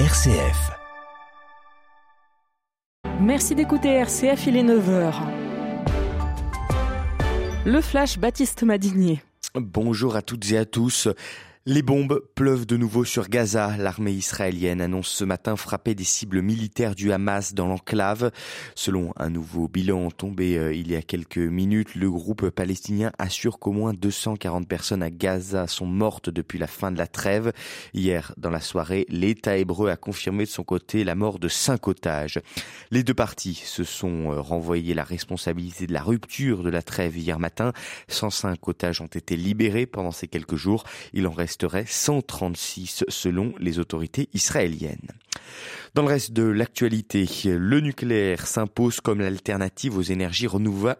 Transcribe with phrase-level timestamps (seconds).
[0.00, 0.72] RCF.
[3.20, 5.12] Merci d'écouter RCF, il est 9h.
[7.64, 9.22] Le flash Baptiste Madinier.
[9.54, 11.06] Bonjour à toutes et à tous.
[11.66, 13.78] Les bombes pleuvent de nouveau sur Gaza.
[13.78, 18.32] L'armée israélienne annonce ce matin frapper des cibles militaires du Hamas dans l'enclave.
[18.74, 23.58] Selon un nouveau bilan tombé euh, il y a quelques minutes, le groupe palestinien assure
[23.58, 27.50] qu'au moins 240 personnes à Gaza sont mortes depuis la fin de la trêve.
[27.94, 31.88] Hier, dans la soirée, l'État hébreu a confirmé de son côté la mort de cinq
[31.88, 32.42] otages.
[32.90, 37.16] Les deux parties se sont euh, renvoyé la responsabilité de la rupture de la trêve
[37.16, 37.72] hier matin.
[38.08, 40.84] 105 otages ont été libérés pendant ces quelques jours.
[41.14, 45.12] Il en reste resterait 136 selon les autorités israéliennes.
[45.94, 50.98] Dans le reste de l'actualité, le nucléaire s'impose comme l'alternative aux énergies renouvelables,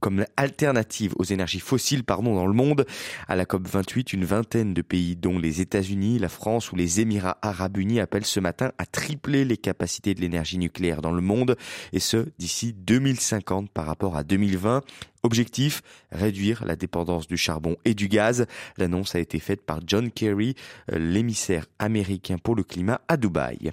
[0.00, 2.86] comme alternative aux énergies fossiles pardon, dans le monde.
[3.26, 7.38] À la COP28, une vingtaine de pays, dont les États-Unis, la France ou les Émirats
[7.42, 11.56] arabes unis, appellent ce matin à tripler les capacités de l'énergie nucléaire dans le monde,
[11.92, 14.82] et ce, d'ici 2050 par rapport à 2020.
[15.26, 15.82] Objectif,
[16.12, 18.46] réduire la dépendance du charbon et du gaz.
[18.78, 20.54] L'annonce a été faite par John Kerry,
[20.92, 23.72] euh, l'émissaire américain pour le climat à Dubaï.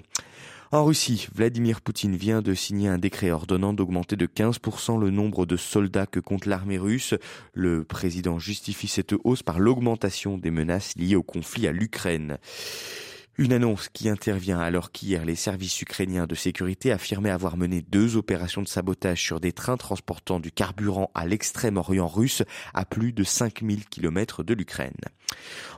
[0.72, 5.46] En Russie, Vladimir Poutine vient de signer un décret ordonnant d'augmenter de 15% le nombre
[5.46, 7.14] de soldats que compte l'armée russe.
[7.52, 12.38] Le président justifie cette hausse par l'augmentation des menaces liées au conflit à l'Ukraine.
[13.36, 18.16] Une annonce qui intervient alors qu'hier les services ukrainiens de sécurité affirmaient avoir mené deux
[18.16, 23.24] opérations de sabotage sur des trains transportant du carburant à l'extrême-orient russe à plus de
[23.24, 24.94] 5000 km de l'Ukraine.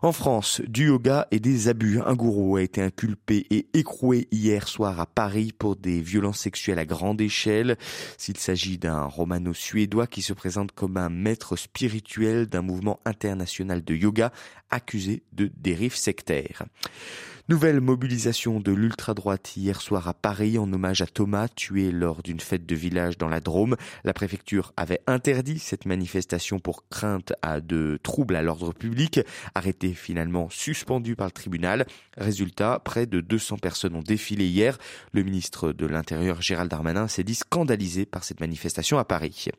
[0.02, 2.00] En France, du yoga et des abus.
[2.04, 6.78] Un gourou a été inculpé et écroué hier soir à Paris pour des violences sexuelles
[6.78, 7.78] à grande échelle.
[8.18, 13.94] S'il s'agit d'un romano-suédois qui se présente comme un maître spirituel d'un mouvement international de
[13.94, 14.30] yoga
[14.68, 16.66] accusé de dérive sectaire.
[17.48, 22.40] Nouvelle mobilisation de l'ultra-droite hier soir à Paris en hommage à Thomas, tué lors d'une
[22.40, 23.76] fête de village dans la Drôme.
[24.02, 29.20] La préfecture avait interdit cette manifestation pour crainte à de troubles à l'ordre public,
[29.54, 31.86] arrêté finalement suspendu par le tribunal.
[32.16, 34.76] Résultat, près de 200 personnes ont défilé hier.
[35.12, 39.50] Le ministre de l'Intérieur Gérald Darmanin s'est dit scandalisé par cette manifestation à Paris.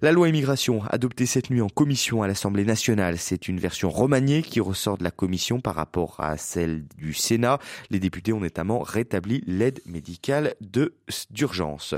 [0.00, 4.42] La loi immigration adoptée cette nuit en commission à l'Assemblée nationale, c'est une version remaniée
[4.42, 7.58] qui ressort de la commission par rapport à celle du Sénat.
[7.90, 10.94] Les députés ont notamment rétabli l'aide médicale de
[11.30, 11.94] d'urgence.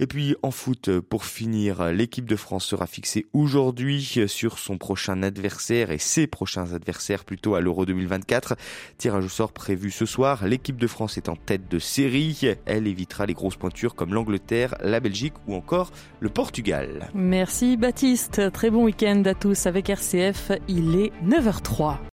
[0.00, 5.22] Et puis en foot, pour finir, l'équipe de France sera fixée aujourd'hui sur son prochain
[5.22, 8.56] adversaire et ses prochains adversaires plutôt à l'Euro 2024.
[8.96, 10.46] Tirage au sort prévu ce soir.
[10.46, 12.40] L'équipe de France est en tête de série.
[12.66, 17.10] Elle évitera les grosses pointures comme l'Angleterre, la Belgique ou encore le Portugal.
[17.14, 18.52] Merci Baptiste.
[18.52, 20.52] Très bon week-end à tous avec RCF.
[20.68, 21.98] Il est 9h03.